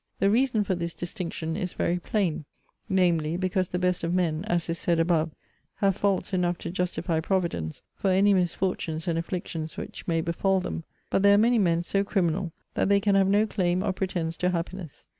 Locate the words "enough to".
6.33-6.71